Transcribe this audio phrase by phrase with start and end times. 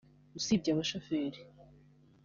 [0.37, 1.39] usibye abashoferi